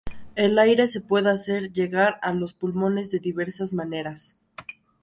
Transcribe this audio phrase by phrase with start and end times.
[0.33, 4.35] El aire se puede hacer llegar a los pulmones de diversas maneras.